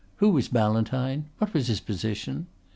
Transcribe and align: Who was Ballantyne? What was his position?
Who 0.15 0.29
was 0.31 0.47
Ballantyne? 0.47 1.25
What 1.37 1.53
was 1.53 1.67
his 1.67 1.79
position? 1.79 2.47